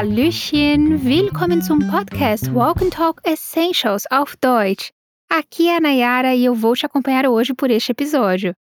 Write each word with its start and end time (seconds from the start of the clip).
Hallöchen, 0.00 1.04
willkommen 1.04 1.60
zum 1.60 1.78
Podcast 1.90 2.50
Walk 2.54 2.82
and 2.82 2.88
Talk 2.88 3.20
Essentials 3.22 4.06
auf 4.10 4.34
Deutsch. 4.40 4.90
Aqui 5.28 5.68
é 5.68 5.76
a 5.76 5.80
Nayara 5.80 6.34
e 6.34 6.42
eu 6.42 6.54
vou 6.54 6.74
te 6.74 6.86
acompanhar 6.86 7.26
hoje 7.26 7.52
por 7.52 7.70
este 7.70 7.92
episódio. 7.92 8.54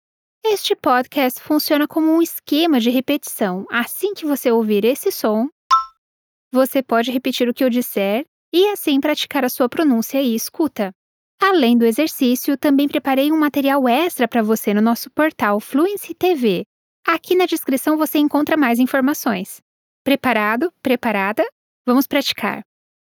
Este 0.44 0.76
podcast 0.76 1.42
funciona 1.42 1.88
como 1.88 2.12
um 2.12 2.22
esquema 2.22 2.78
de 2.78 2.90
repetição. 2.90 3.65
Assim 3.72 4.13
que 4.13 4.26
você 4.26 4.52
ouvir 4.52 4.83
esse 4.83 5.13
som, 5.13 5.47
você 6.52 6.83
pode 6.83 7.10
repetir 7.10 7.47
o 7.47 7.53
que 7.53 7.63
eu 7.63 7.69
disser 7.69 8.26
e 8.53 8.67
assim 8.71 8.99
praticar 8.99 9.46
a 9.46 9.49
sua 9.49 9.69
pronúncia 9.69 10.21
e 10.21 10.35
escuta. 10.35 10.92
Além 11.42 11.78
do 11.78 11.85
exercício, 11.85 12.58
também 12.58 12.90
preparei 12.90 13.31
um 13.31 13.40
material 13.40 13.87
extra 13.87 14.28
para 14.28 14.44
você 14.44 14.74
no 14.74 14.81
nosso 14.81 15.10
portal 15.12 15.62
Fluency 15.62 16.13
TV. 16.13 16.63
Aqui 17.08 17.34
na 17.34 17.45
descrição 17.45 17.95
você 17.95 18.17
encontra 18.17 18.58
mais 18.58 18.78
informações. 18.78 19.62
Preparado? 20.09 20.73
Preparada? 20.81 21.45
Vamos 21.86 22.08
praticar. 22.08 22.63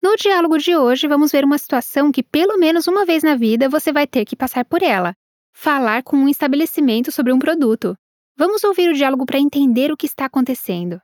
No 0.03 0.17
diálogo 0.17 0.59
de 0.59 0.77
hoje, 0.77 1.07
vamos 1.07 1.31
ver 1.31 1.45
uma 1.45 1.57
situação 1.57 2.11
que, 2.11 2.25
pelo 2.25 2.59
menos 2.59 2.89
uma 2.89 3.07
vez 3.07 3.23
na 3.23 3.37
vida, 3.37 3.69
você 3.69 3.93
vai 3.93 4.05
ter 4.05 4.25
que 4.25 4.35
passar 4.35 4.65
por 4.65 4.83
ela: 4.83 5.15
falar 5.53 6.03
com 6.03 6.17
um 6.17 6.29
estabelecimento 6.29 7.13
sobre 7.13 7.33
um 7.33 7.39
produto. 7.39 7.95
Vamos 8.37 8.65
ouvir 8.65 8.91
o 8.91 8.95
diálogo 8.95 9.25
para 9.25 9.39
entender 9.39 9.93
o 9.93 9.97
que 9.97 10.07
está 10.07 10.25
acontecendo. 10.25 11.01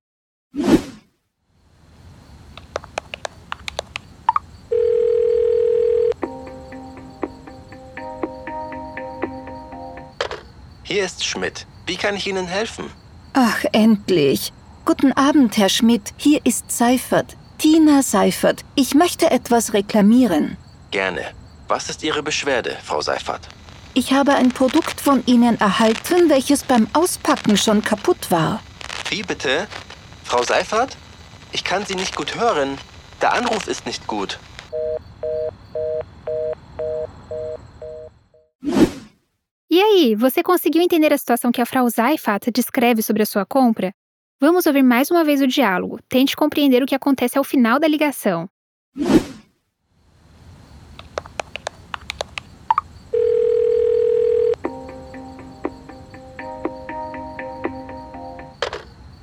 Hier 10.83 11.05
ist 11.05 11.25
Schmidt. 11.25 11.69
Wie 11.87 11.97
kann 11.97 12.17
ich 12.17 12.27
Ihnen 12.27 12.49
helfen? 12.49 12.91
Ach, 13.33 13.65
endlich. 13.73 14.53
Guten 14.87 15.13
Abend, 15.13 15.57
Herr 15.57 15.71
Schmidt. 15.71 16.13
Hier 16.19 16.41
ist 16.45 16.71
Seifert. 16.71 17.39
Tina 17.57 18.03
Seifert. 18.03 18.61
Ich 18.75 18.95
möchte 18.95 19.31
etwas 19.31 19.73
reklamieren. 19.73 20.59
Gerne. 20.91 21.23
Was 21.69 21.89
ist 21.89 22.03
Ihre 22.03 22.23
Beschwerde, 22.23 22.77
Frau 22.85 23.01
Seifert? 23.01 23.49
Ich 23.95 24.13
habe 24.13 24.35
ein 24.35 24.51
Produkt 24.51 25.01
von 25.01 25.23
Ihnen 25.25 25.59
erhalten, 25.59 26.29
welches 26.29 26.65
beim 26.65 26.87
Auspacken 26.93 27.57
schon 27.57 27.81
kaputt 27.83 28.31
war. 28.31 28.61
Wie 29.09 29.23
bitte? 29.23 29.67
Frau 30.23 30.43
Seifert? 30.43 30.99
Ich 31.53 31.65
kann 31.65 31.87
Sie 31.87 31.95
nicht 31.95 32.15
gut 32.15 32.35
hören. 32.39 32.77
Der 33.23 33.33
Anruf 33.33 33.67
ist 33.69 33.87
nicht 33.87 34.07
gut. 34.07 34.39
E 39.71 39.81
aí, 39.81 40.15
você 40.15 40.43
conseguiu 40.43 40.83
entender 40.83 41.11
a 41.11 41.17
situação 41.17 41.51
que 41.51 41.63
a 41.63 41.67
Frau 41.67 41.89
Seifert 41.89 42.51
descreve 42.55 43.03
sobre 43.03 43.23
a 43.23 43.27
sua 43.27 43.47
compra? 43.47 43.95
Vamos 44.47 44.67
ouvir 44.67 44.83
mais 44.83 45.11
uma 45.11 45.25
vez 45.25 45.41
o 45.41 45.47
diálogo. 45.47 45.99
Tente 46.07 46.37
compreender 46.37 46.83
o 46.83 46.87
que 46.87 46.95
acontece 46.95 47.39
ao 47.39 47.45
final 47.45 47.81
da 47.81 47.89
ligação. 47.89 48.47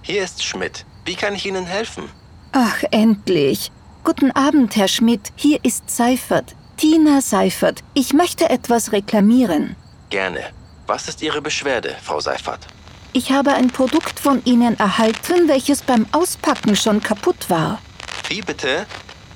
Hier 0.02 0.24
ist 0.24 0.44
Schmidt. 0.44 0.88
Wie 1.06 1.16
kann 1.16 1.36
ich 1.36 1.46
Ihnen 1.46 1.68
helfen? 1.68 2.10
Ach, 2.54 2.82
endlich. 2.90 3.72
Guten 4.04 4.32
Abend, 4.32 4.76
Herr 4.76 4.88
Schmidt. 4.88 5.32
Hier 5.36 5.60
ist 5.62 5.88
Seifert. 5.88 6.56
Tina 6.78 7.22
Seifert. 7.22 7.84
Ich 7.94 8.12
möchte 8.12 8.50
etwas 8.50 8.92
reklamieren. 8.92 9.76
Gerne. 10.10 10.42
Was 10.88 11.08
ist 11.08 11.22
Ihre 11.22 11.44
Beschwerde, 11.44 11.96
Frau 12.02 12.20
Seifert? 12.20 12.66
Ich 13.14 13.30
habe 13.32 13.52
ein 13.52 13.68
Produkt 13.68 14.22
von 14.22 14.42
Ihnen 14.46 14.80
erhalten, 14.80 15.50
welches 15.50 15.82
beim 15.82 16.06
Auspacken 16.14 16.78
schon 16.78 17.02
kaputt 17.02 17.50
war. 17.50 17.82
Wie 18.30 18.42
bitte? 18.42 18.86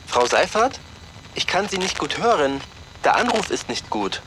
Frau 0.07 0.25
Seifert? 0.25 0.79
Ich 1.35 1.45
kann 1.45 1.67
Sie 1.67 1.77
nicht 1.77 1.99
gut 1.99 2.17
hören. 2.17 2.61
Der 3.03 3.17
Anruf 3.17 3.51
ist 3.51 3.67
nicht 3.67 3.89
gut. 3.89 4.21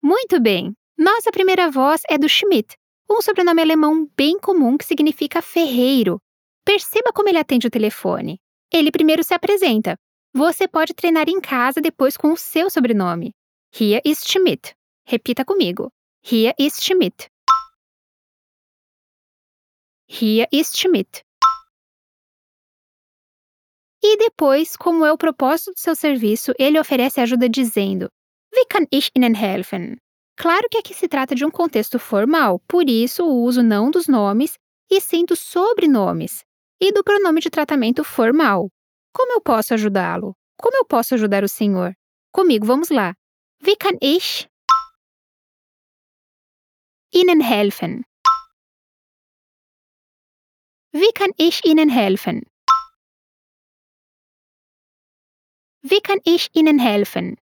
Muito 0.00 0.40
bem! 0.40 0.74
Nossa 0.96 1.32
primeira 1.32 1.70
voz 1.70 2.02
é 2.08 2.16
do 2.16 2.28
Schmidt, 2.28 2.76
um 3.10 3.20
sobrenome 3.20 3.60
alemão 3.60 4.08
bem 4.16 4.38
comum 4.38 4.78
que 4.78 4.84
significa 4.84 5.42
ferreiro. 5.42 6.20
Perceba 6.64 7.12
como 7.12 7.28
ele 7.28 7.38
atende 7.38 7.66
o 7.66 7.70
telefone. 7.70 8.38
Ele 8.72 8.92
primeiro 8.92 9.24
se 9.24 9.34
apresenta. 9.34 9.96
Você 10.32 10.68
pode 10.68 10.94
treinar 10.94 11.28
em 11.28 11.40
casa 11.40 11.80
depois 11.80 12.16
com 12.16 12.32
o 12.32 12.36
seu 12.36 12.70
sobrenome. 12.70 13.32
Hier 13.70 14.00
ist 14.04 14.28
Schmidt. 14.28 14.74
Repita 15.06 15.44
comigo. 15.44 15.90
Hier 16.22 16.54
ist 16.58 16.82
Schmidt. 16.82 17.28
Hier 20.06 20.46
ist 20.50 20.76
Schmidt. 20.78 21.22
E 24.02 24.16
depois, 24.16 24.76
como 24.76 25.04
é 25.04 25.12
o 25.12 25.18
propósito 25.18 25.72
do 25.72 25.78
seu 25.80 25.94
serviço, 25.94 26.52
ele 26.58 26.80
oferece 26.80 27.20
ajuda 27.20 27.48
dizendo: 27.48 28.08
Wie 28.54 28.64
kann 28.66 28.86
ich 28.90 29.10
Ihnen 29.14 29.34
helfen? 29.34 29.98
Claro 30.36 30.68
que 30.70 30.78
aqui 30.78 30.94
se 30.94 31.08
trata 31.08 31.34
de 31.34 31.44
um 31.44 31.50
contexto 31.50 31.98
formal, 31.98 32.60
por 32.66 32.88
isso 32.88 33.24
o 33.24 33.42
uso 33.42 33.62
não 33.62 33.90
dos 33.90 34.06
nomes, 34.06 34.56
e 34.90 35.00
sim 35.00 35.24
dos 35.24 35.40
sobrenomes, 35.40 36.44
e 36.80 36.92
do 36.92 37.04
pronome 37.04 37.40
de 37.40 37.50
tratamento 37.50 38.02
formal. 38.02 38.70
Como 39.12 39.32
eu 39.32 39.40
posso 39.40 39.74
ajudá-lo? 39.74 40.34
Como 40.56 40.76
eu 40.76 40.86
posso 40.86 41.14
ajudar 41.14 41.44
o 41.44 41.48
senhor? 41.48 41.92
Comigo, 42.32 42.64
vamos 42.64 42.88
lá. 42.88 43.14
Wie 43.60 43.76
kann 43.76 43.96
ich 44.00 44.48
Ihnen 47.10 47.40
helfen? 47.40 48.04
Wie 50.92 51.12
kann 51.12 51.30
ich 51.36 51.64
Ihnen 51.64 51.90
helfen? 51.90 52.42
Wie 55.82 56.00
kann 56.00 56.18
ich 56.24 56.48
Ihnen 56.54 56.78
helfen? 56.78 57.36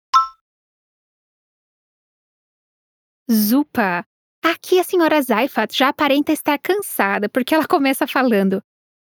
Aqui 4.45 4.80
a 4.80 4.84
senhora 4.84 5.22
Seifert 5.22 5.74
já 5.74 5.90
aparenta 5.90 6.31
estar 6.34 6.59
cansada 6.59 7.30
porque 7.30 7.56
ela 7.56 7.66
começa 7.68 8.06
falando 8.06 8.62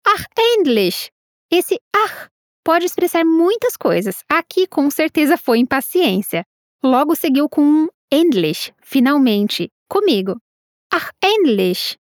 Ach, 0.08 0.26
endlich! 0.38 1.12
Esse 1.52 1.80
ach 1.94 2.30
pode 2.64 2.86
expressar 2.86 3.26
muitas 3.26 3.76
coisas. 3.78 4.24
Aqui 4.30 4.68
com 4.68 4.90
certeza 4.90 5.38
foi 5.38 5.60
impaciência. 5.60 6.46
Logo 6.84 7.16
seguiu 7.16 7.50
com 7.50 7.62
um 7.62 7.88
endlich, 8.12 8.74
finalmente. 8.82 9.70
Comigo. 9.90 10.40
Ach, 10.92 11.12
endlich! 11.24 11.98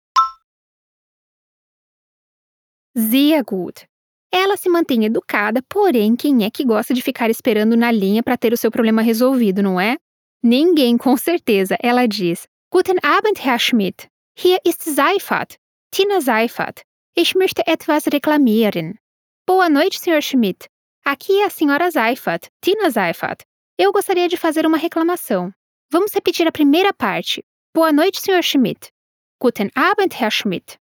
Sehr 2.96 3.44
gut. 3.44 3.88
Ela 4.32 4.58
se 4.58 4.70
mantém 4.70 5.06
educada, 5.06 5.62
porém, 5.70 6.16
quem 6.16 6.44
é 6.44 6.50
que 6.50 6.66
gosta 6.66 6.94
de 6.94 7.02
ficar 7.02 7.30
esperando 7.30 7.76
na 7.76 7.92
linha 7.92 8.24
para 8.24 8.38
ter 8.38 8.54
o 8.54 8.58
seu 8.58 8.72
problema 8.72 9.02
resolvido, 9.02 9.62
não 9.62 9.80
é? 9.80 9.98
Ninguém, 10.42 10.98
com 10.98 11.18
certeza. 11.18 11.78
Ela 11.82 12.08
diz: 12.08 12.48
Guten 12.72 12.98
Abend, 13.02 13.40
Herr 13.40 13.60
Schmidt. 13.60 14.08
Hier 14.38 14.60
ist 14.66 14.84
Seifert. 14.84 15.58
Tina 15.92 16.20
Seifert. 16.20 16.84
Ich 17.18 17.34
möchte 17.36 17.64
etwas 17.66 18.06
reklamieren. 18.08 19.00
Boa 19.48 19.70
noite, 19.70 19.98
Sr. 19.98 20.22
Schmidt. 20.22 20.68
Aqui 21.06 21.42
é 21.42 21.46
a 21.46 21.50
Sra. 21.50 21.90
Seifert, 21.90 22.50
Tina 22.62 22.92
Seifert. 22.92 23.46
Eu 23.78 23.92
gostaria 23.92 24.30
de 24.30 24.38
fazer 24.38 24.66
uma 24.66 24.78
reclamação. 24.78 25.54
Vamos 25.92 26.14
repetir 26.14 26.48
a 26.48 26.52
primeira 26.52 26.94
parte. 26.94 27.44
Boa 27.74 27.92
noite, 27.92 28.22
Sr. 28.22 28.42
Schmidt. 28.42 28.90
Guten 29.38 29.70
Abend, 29.76 30.16
Herr 30.16 30.32
Schmidt. 30.32 30.78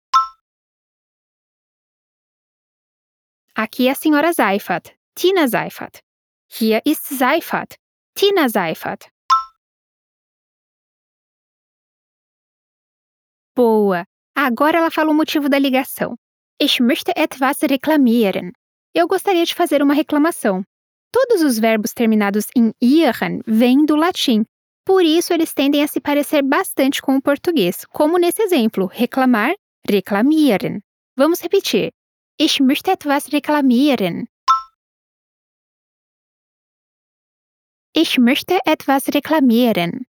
Aqui 3.56 3.88
é 3.88 3.91
a 3.91 3.94
Sra. 3.94 4.34
Seifert, 4.34 4.94
Tina 5.16 5.47
Seifert. 5.47 6.02
Hier 6.50 6.81
ist 6.85 7.06
Seifert, 7.06 7.78
Tina 8.13 8.50
Seifert. 8.50 9.08
Boa! 13.55 14.05
Agora 14.35 14.79
ela 14.79 14.91
fala 14.91 15.11
o 15.11 15.14
motivo 15.14 15.47
da 15.47 15.58
ligação. 15.58 16.17
Ich 16.61 16.82
möchte 16.82 17.14
etwas 17.16 17.61
reklamieren. 17.61 18.52
Eu 18.94 19.08
gostaria 19.08 19.46
de 19.46 19.55
fazer 19.55 19.82
uma 19.82 19.94
reclamação. 19.94 20.66
Todos 21.11 21.41
os 21.41 21.59
verbos 21.59 21.93
terminados 21.93 22.47
em 22.55 22.73
ieren 22.81 23.41
vêm 23.46 23.85
do 23.85 23.96
latim, 23.96 24.46
por 24.85 25.03
isso 25.03 25.34
eles 25.34 25.53
tendem 25.53 25.84
a 25.84 25.87
se 25.87 25.99
parecer 25.99 26.41
bastante 26.41 27.02
com 27.02 27.16
o 27.17 27.22
português, 27.22 27.85
como 27.85 28.17
nesse 28.17 28.41
exemplo, 28.41 28.85
reclamar, 28.85 29.53
reklamieren. 29.87 30.81
Vamos 31.17 31.41
repetir. 31.41 31.91
Ich 32.40 32.59
möchte 32.61 32.91
etwas 32.91 33.28
reklamieren. 33.28 34.28
Ich 37.93 38.17
möchte 38.17 38.58
etwas 38.66 39.08
reklamieren. 39.09 40.05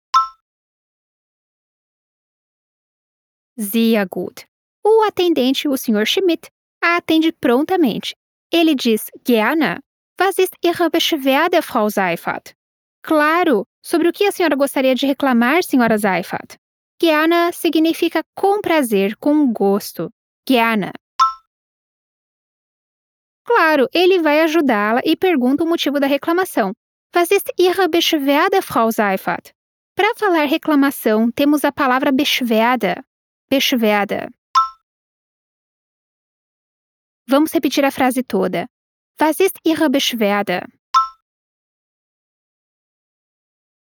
Sehr 3.57 4.05
gut. 4.05 4.45
O 4.83 5.03
atendente, 5.03 5.67
o 5.67 5.77
Sr. 5.77 6.05
Schmidt, 6.05 6.49
a 6.81 6.97
atende 6.97 7.31
prontamente. 7.31 8.15
Ele 8.51 8.75
diz 8.75 9.09
gerne. 9.23 9.79
Was 10.19 10.37
ist 10.37 10.53
Ihre 10.61 10.89
Beschwerde, 10.89 11.61
Frau 11.61 11.89
Seifert? 11.89 12.53
Claro. 13.01 13.65
Sobre 13.81 14.09
o 14.09 14.11
que 14.11 14.25
a 14.25 14.31
senhora 14.33 14.57
gostaria 14.57 14.93
de 14.93 15.05
reclamar, 15.07 15.63
senhora 15.63 15.97
Seifert? 15.97 16.57
Gerne 17.01 17.53
significa 17.53 18.21
com 18.35 18.59
prazer, 18.59 19.15
com 19.15 19.53
gosto. 19.53 20.09
Gerne. 20.45 20.91
Claro, 23.45 23.87
ele 23.93 24.21
vai 24.21 24.41
ajudá-la 24.41 24.99
e 25.05 25.15
pergunta 25.15 25.63
o 25.63 25.67
motivo 25.67 26.01
da 26.01 26.07
reclamação. 26.07 26.73
Was 27.15 27.31
ist 27.31 27.49
Ihre 27.57 27.87
Beschwerde, 27.87 28.61
Frau 28.61 28.91
Seifert? 28.91 29.53
Para 29.95 30.13
falar 30.15 30.45
reclamação, 30.47 31.31
temos 31.31 31.63
a 31.63 31.71
palavra 31.71 32.11
Beschwerde. 32.11 33.01
Beschwerde. 33.49 34.27
Vamos 37.25 37.53
repetir 37.53 37.85
a 37.85 37.91
frase 37.91 38.21
toda. 38.21 38.67
Was 39.21 39.41
ist 39.41 39.57
Ihre 39.65 39.89
Beschwerde? 39.89 40.65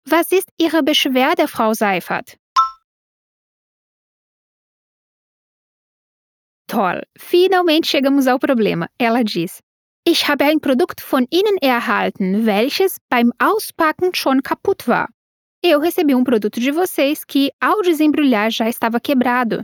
Was 0.08 0.32
ist 0.32 0.48
Ihre 0.60 0.84
Beschwerde, 0.84 1.48
Frau 1.48 1.74
Seifert? 1.74 2.38
Toll! 6.68 7.02
Finalmente 7.18 7.88
chegamos 7.88 8.28
ao 8.28 8.38
problema. 8.38 8.88
Ela 9.00 9.24
diz: 9.24 9.64
Ich 10.04 10.28
habe 10.28 10.44
ein 10.46 10.60
Produkt 10.60 11.02
von 11.02 11.26
Ihnen 11.32 11.58
erhalten, 11.60 12.46
welches 12.46 12.98
beim 13.10 13.34
Auspacken 13.40 14.14
schon 14.14 14.44
kaputt 14.44 14.88
war. 14.88 15.10
Eu 15.64 15.80
recebi 15.80 16.14
um 16.14 16.24
produto 16.24 16.60
de 16.60 16.72
vocês 16.72 17.26
que, 17.26 17.52
ao 17.60 17.82
desembrulhar, 17.82 18.52
já 18.52 18.70
estava 18.70 19.00
quebrado. 19.00 19.64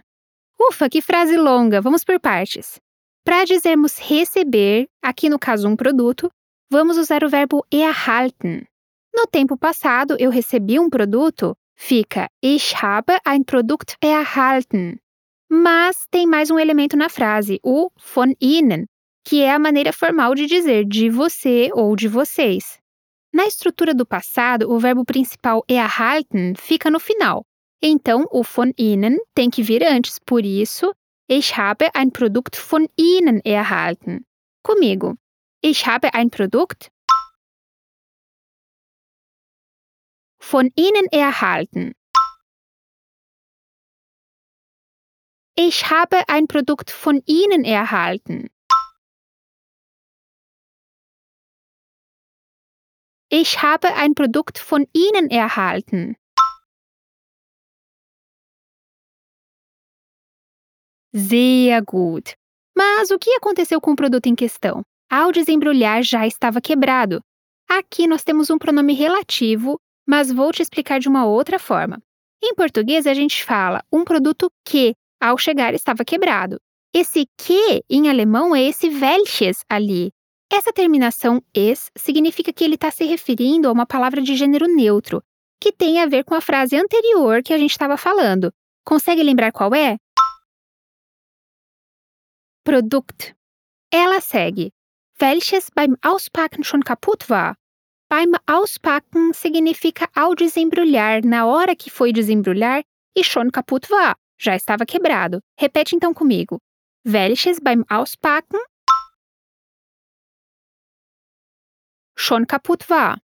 Ufa, 0.59 0.89
que 0.89 1.03
frase 1.03 1.37
longa! 1.37 1.81
Vamos 1.81 2.03
por 2.03 2.19
partes. 2.19 2.81
Para 3.23 3.45
dizermos 3.45 3.99
receber, 3.99 4.87
aqui 5.01 5.29
no 5.29 5.37
caso 5.37 5.67
um 5.67 5.75
produto, 5.75 6.29
vamos 6.71 6.97
usar 6.97 7.23
o 7.23 7.29
verbo 7.29 7.63
erhalten. 7.71 8.65
No 9.13 9.27
tempo 9.27 9.55
passado, 9.55 10.15
eu 10.19 10.31
recebi 10.31 10.79
um 10.79 10.89
produto, 10.89 11.55
fica 11.75 12.27
Ich 12.41 12.73
habe 12.81 13.19
ein 13.23 13.43
Produkt 13.43 13.95
erhalten. 14.01 14.97
Mas 15.51 16.07
tem 16.09 16.25
mais 16.25 16.49
um 16.49 16.57
elemento 16.57 16.97
na 16.97 17.09
frase, 17.09 17.59
o 17.63 17.91
von 18.15 18.33
Ihnen, 18.41 18.85
que 19.23 19.43
é 19.43 19.51
a 19.51 19.59
maneira 19.59 19.93
formal 19.93 20.33
de 20.33 20.47
dizer 20.47 20.85
de 20.85 21.09
você 21.09 21.69
ou 21.73 21.95
de 21.95 22.07
vocês. 22.07 22.79
Na 23.33 23.45
estrutura 23.45 23.93
do 23.93 24.05
passado, 24.05 24.71
o 24.71 24.79
verbo 24.79 25.05
principal 25.05 25.63
erhalten 25.69 26.55
fica 26.55 26.89
no 26.89 26.99
final. 26.99 27.43
Então, 27.83 28.25
o 28.31 28.41
von 28.43 28.71
Ihnen 28.77 29.17
tem 29.35 29.49
que 29.49 29.61
vir 29.61 29.83
antes, 29.83 30.17
por 30.25 30.43
isso, 30.43 30.91
ich 31.33 31.55
habe 31.55 31.95
ein 31.95 32.11
Produkt 32.11 32.57
von 32.57 32.89
Ihnen 32.97 33.39
erhalten. 33.45 34.25
Comigo. 34.63 35.15
Ich 35.61 35.87
habe 35.87 36.13
ein 36.13 36.29
Produkt 36.29 36.91
von 40.41 40.69
Ihnen 40.75 41.05
erhalten. 41.09 41.93
Ich 45.55 45.89
habe 45.89 46.27
ein 46.27 46.47
Produkt 46.47 46.91
von 46.91 47.23
Ihnen 47.25 47.63
erhalten. 47.63 48.49
Ich 53.29 53.61
habe 53.61 53.93
ein 53.93 54.15
Produkt 54.15 54.57
von 54.57 54.85
Ihnen 54.91 55.29
erhalten. 55.29 56.17
Sehr 61.13 61.83
gut! 61.83 62.33
Mas 62.75 63.11
o 63.11 63.19
que 63.19 63.31
aconteceu 63.31 63.81
com 63.81 63.91
o 63.91 63.95
produto 63.95 64.27
em 64.27 64.35
questão? 64.35 64.81
Ao 65.09 65.31
desembrulhar, 65.31 66.01
já 66.03 66.25
estava 66.25 66.61
quebrado. 66.61 67.21
Aqui 67.69 68.07
nós 68.07 68.23
temos 68.23 68.49
um 68.49 68.57
pronome 68.57 68.93
relativo, 68.93 69.77
mas 70.07 70.31
vou 70.31 70.51
te 70.53 70.61
explicar 70.61 70.99
de 70.99 71.09
uma 71.09 71.25
outra 71.25 71.59
forma. 71.59 72.01
Em 72.41 72.55
português, 72.55 73.05
a 73.05 73.13
gente 73.13 73.43
fala 73.43 73.83
um 73.91 74.05
produto 74.05 74.49
que, 74.65 74.95
ao 75.21 75.37
chegar, 75.37 75.73
estava 75.73 76.05
quebrado. 76.05 76.57
Esse 76.93 77.25
que, 77.37 77.83
em 77.89 78.09
alemão, 78.09 78.55
é 78.55 78.63
esse 78.63 78.87
welches 78.87 79.65
ali. 79.69 80.11
Essa 80.51 80.73
terminação 80.73 81.41
es 81.53 81.89
significa 81.97 82.51
que 82.51 82.63
ele 82.63 82.75
está 82.75 82.89
se 82.89 83.03
referindo 83.03 83.67
a 83.67 83.71
uma 83.71 83.85
palavra 83.85 84.21
de 84.21 84.35
gênero 84.35 84.65
neutro, 84.67 85.21
que 85.61 85.71
tem 85.71 85.99
a 86.01 86.05
ver 86.05 86.23
com 86.23 86.35
a 86.35 86.41
frase 86.41 86.75
anterior 86.75 87.43
que 87.43 87.53
a 87.53 87.57
gente 87.57 87.71
estava 87.71 87.95
falando. 87.97 88.51
Consegue 88.85 89.23
lembrar 89.23 89.51
qual 89.51 89.75
é? 89.75 89.97
Produkt. 92.63 93.33
Ela 93.91 94.21
segue. 94.21 94.71
Welches 95.17 95.69
beim 95.71 95.97
Auspacken 96.01 96.63
schon 96.63 96.83
kaputt 96.83 97.29
war. 97.29 97.55
Beim 98.09 98.35
Auspacken 98.45 99.33
significa 99.33 100.07
ao 100.13 100.35
desembrulhar, 100.35 101.21
na 101.23 101.45
hora 101.45 101.75
que 101.75 101.89
foi 101.89 102.11
desembrulhar, 102.11 102.83
e 103.17 103.23
schon 103.23 103.51
kaputt 103.51 103.89
war, 103.89 104.15
já 104.37 104.55
estava 104.55 104.85
quebrado. 104.85 105.41
Repete 105.57 105.95
então 105.95 106.13
comigo. 106.13 106.59
Welches 107.03 107.59
beim 107.59 107.83
Auspacken 107.89 108.59
schon 112.15 112.45
kaputt 112.45 112.89
war. 112.89 113.19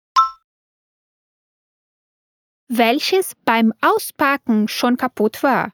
Welches 2.68 3.34
beim 3.44 3.72
Auspacken 3.82 4.66
schon 4.66 4.96
kaputt 4.96 5.42
war. 5.42 5.72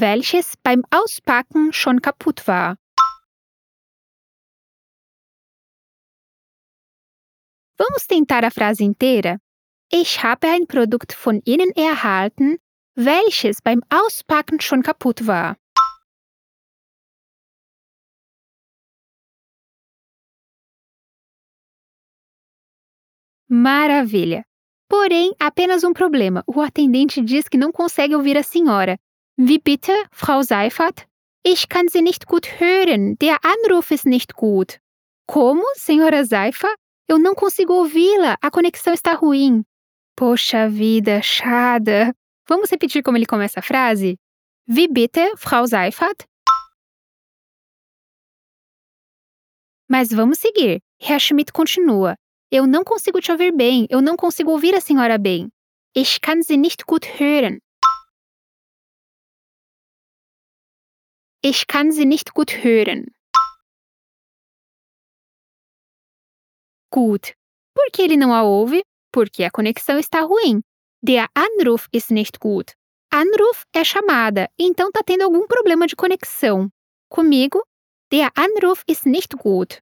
Welches 0.00 0.56
beim 0.62 0.84
Auspacken 0.90 1.72
schon 1.72 2.00
kaputt 2.00 2.46
war. 2.46 2.76
Vamos 7.78 8.06
tentar 8.06 8.44
a 8.44 8.50
frase 8.50 8.84
inteira? 8.84 9.38
Ich 9.90 10.22
habe 10.22 10.48
ein 10.48 10.66
Produkt 10.66 11.12
von 11.12 11.40
Ihnen 11.44 11.70
erhalten, 11.76 12.58
welches 12.94 13.62
beim 13.62 13.82
Auspacken 13.90 14.60
schon 14.60 14.82
kaputt 14.82 15.26
war. 15.26 15.56
Maravilha! 23.48 24.42
Porém, 24.88 25.32
apenas 25.38 25.84
um 25.84 25.92
problema. 25.92 26.42
O 26.46 26.60
atendente 26.60 27.22
diz 27.22 27.48
que 27.48 27.58
não 27.58 27.72
consegue 27.72 28.14
ouvir 28.14 28.36
a 28.36 28.42
senhora. 28.42 28.96
Wie 29.38 29.58
bitte, 29.58 29.92
Frau 30.12 30.42
Seifert? 30.42 31.06
Ich 31.42 31.68
kann 31.68 31.88
Sie 31.88 32.00
nicht 32.00 32.26
gut 32.26 32.58
hören. 32.58 33.18
Der 33.18 33.36
Anruf 33.44 33.90
ist 33.90 34.06
nicht 34.06 34.34
gut. 34.34 34.80
Como, 35.26 35.62
senhora 35.74 36.24
Seifert? 36.24 36.74
Eu 37.06 37.18
não 37.18 37.34
consigo 37.34 37.74
ouvi-la. 37.74 38.36
A 38.40 38.50
conexão 38.50 38.94
está 38.94 39.12
ruim. 39.12 39.62
Poxa 40.16 40.68
vida, 40.70 41.20
chada. 41.22 42.14
Vamos 42.48 42.70
repetir 42.70 43.02
como 43.02 43.18
ele 43.18 43.26
começa 43.26 43.60
a 43.60 43.62
frase? 43.62 44.16
Wie 44.66 44.88
bitte, 44.88 45.20
Frau 45.36 45.66
Seifert? 45.66 46.24
Mas 49.86 50.08
vamos 50.08 50.38
seguir. 50.38 50.80
Herr 50.98 51.20
Schmidt 51.20 51.52
continua. 51.52 52.16
Eu 52.50 52.66
não 52.66 52.82
consigo 52.82 53.20
te 53.20 53.30
ouvir 53.30 53.52
bem. 53.52 53.86
Eu 53.90 54.00
não 54.00 54.16
consigo 54.16 54.50
ouvir 54.50 54.74
a 54.74 54.80
senhora 54.80 55.18
bem. 55.18 55.48
Ich 55.94 56.20
kann 56.22 56.42
Sie 56.42 56.56
nicht 56.56 56.86
gut 56.86 57.04
hören. 57.20 57.60
Ich 61.48 61.68
kann 61.68 61.92
Sie 61.92 62.06
nicht 62.06 62.34
gut 62.34 62.64
hören. 62.64 63.14
Gut. 66.90 67.34
Por 67.72 67.86
que 67.92 68.02
ele 68.02 68.16
não 68.16 68.34
a 68.34 68.42
ouve? 68.42 68.82
Porque 69.12 69.44
a 69.44 69.50
conexão 69.52 69.96
está 69.96 70.22
ruim. 70.22 70.60
Der 71.00 71.28
Anruf 71.36 71.86
ist 71.92 72.10
nicht 72.10 72.40
gut. 72.40 72.74
Anruf 73.12 73.64
é 73.72 73.84
chamada, 73.84 74.50
então 74.58 74.90
tá 74.90 75.04
tendo 75.06 75.22
algum 75.22 75.46
problema 75.46 75.86
de 75.86 75.94
conexão. 75.94 76.68
Comigo, 77.08 77.62
der 78.10 78.32
Anruf 78.34 78.82
ist 78.88 79.06
nicht 79.06 79.36
gut. 79.36 79.80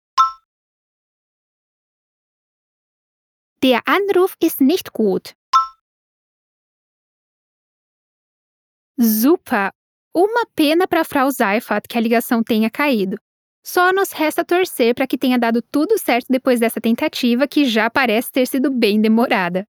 Der 3.63 3.81
Anruf 3.87 4.37
ist 4.39 4.61
nicht 4.61 4.93
gut. 4.93 5.35
Super! 8.99 9.73
Uma 10.17 10.47
pena 10.55 10.87
para 10.87 11.03
Frau 11.03 11.33
Seifert 11.33 11.89
que 11.89 11.99
a 11.99 12.01
ligação 12.01 12.41
tenha 12.41 12.71
caído. 12.71 13.17
Só 13.65 13.93
nos 13.93 14.13
resta 14.13 14.45
torcer 14.45 14.95
para 14.95 15.09
que 15.09 15.19
tenha 15.19 15.37
dado 15.37 15.61
tudo 15.61 15.99
certo 15.99 16.27
depois 16.31 16.61
dessa 16.61 16.81
tentativa, 16.81 17.49
que 17.49 17.65
já 17.65 17.91
parece 17.91 18.31
ter 18.31 18.47
sido 18.47 18.71
bem 18.71 19.01
demorada. 19.01 19.67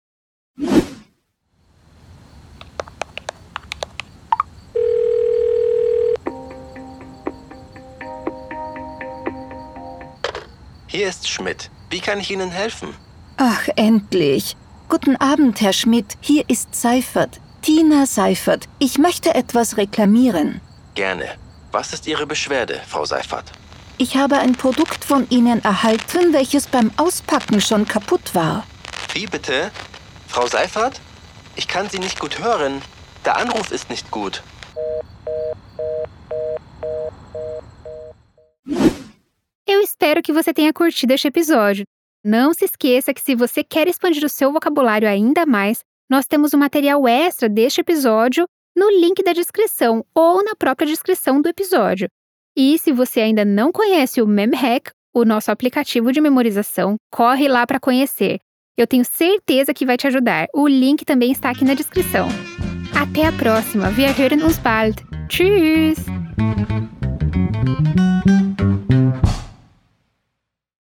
Hier 10.88 11.08
ist 11.08 11.28
Schmidt. 11.28 11.70
Wie 11.88 12.00
kann 12.00 12.18
ich 12.18 12.32
Ihnen 12.32 12.50
helfen? 12.50 12.94
Ach, 13.36 13.68
endlich. 13.76 14.56
Guten 14.88 15.14
Abend, 15.16 15.60
Herr 15.60 15.72
Schmidt. 15.72 16.18
Hier 16.20 16.44
ist 16.48 16.74
Seifert. 16.74 17.41
Tina 17.62 18.06
Seifert, 18.06 18.68
ich 18.80 18.98
möchte 18.98 19.36
etwas 19.36 19.76
reklamieren. 19.76 20.60
Gerne. 20.96 21.26
Was 21.70 21.92
ist 21.92 22.08
Ihre 22.08 22.26
Beschwerde, 22.26 22.80
Frau 22.88 23.04
Seifert? 23.04 23.52
Ich 23.98 24.16
habe 24.16 24.36
ein 24.38 24.54
Produkt 24.54 25.04
von 25.04 25.28
Ihnen 25.30 25.62
erhalten, 25.64 26.32
welches 26.32 26.66
beim 26.66 26.90
Auspacken 26.96 27.60
schon 27.60 27.86
kaputt 27.86 28.34
war. 28.34 28.66
Wie 29.14 29.26
bitte? 29.26 29.70
Frau 30.26 30.48
Seifert? 30.48 31.00
Ich 31.54 31.68
kann 31.68 31.88
Sie 31.88 32.00
nicht 32.00 32.18
gut 32.18 32.40
hören. 32.40 32.82
Der 33.24 33.36
Anruf 33.36 33.70
ist 33.70 33.88
nicht 33.88 34.10
gut. 34.10 34.42
Eu 39.64 39.80
espero 39.84 40.20
que 40.20 40.32
você 40.32 40.52
tenha 40.52 40.72
curtido 40.72 41.12
este 41.12 41.28
episódio. 41.28 41.84
Não 42.24 42.52
se 42.52 42.64
esqueça 42.64 43.14
que 43.14 43.20
se 43.20 43.36
você 43.36 43.62
quer 43.62 43.86
expandir 43.86 44.24
o 44.24 44.28
seu 44.28 44.52
vocabulário 44.52 45.08
ainda 45.08 45.46
mais, 45.46 45.84
nós 46.12 46.26
temos 46.26 46.52
um 46.52 46.58
material 46.58 47.08
extra 47.08 47.48
deste 47.48 47.80
episódio 47.80 48.46
no 48.76 48.90
link 48.90 49.22
da 49.24 49.32
descrição 49.32 50.04
ou 50.14 50.44
na 50.44 50.54
própria 50.54 50.86
descrição 50.86 51.40
do 51.40 51.48
episódio. 51.48 52.06
E 52.54 52.78
se 52.78 52.92
você 52.92 53.22
ainda 53.22 53.46
não 53.46 53.72
conhece 53.72 54.20
o 54.20 54.26
MemHack, 54.26 54.90
o 55.14 55.24
nosso 55.24 55.50
aplicativo 55.50 56.12
de 56.12 56.20
memorização, 56.20 56.96
corre 57.10 57.48
lá 57.48 57.66
para 57.66 57.80
conhecer. 57.80 58.40
Eu 58.76 58.86
tenho 58.86 59.06
certeza 59.06 59.72
que 59.72 59.86
vai 59.86 59.96
te 59.96 60.06
ajudar. 60.06 60.48
O 60.54 60.68
link 60.68 61.02
também 61.02 61.32
está 61.32 61.48
aqui 61.48 61.64
na 61.64 61.72
descrição. 61.72 62.28
Até 62.94 63.24
a 63.24 63.32
próxima. 63.32 63.88
Wir 63.88 64.14
hören 64.14 64.44
uns 64.44 64.58
bald. 64.58 65.02
Tschüss! 65.30 65.96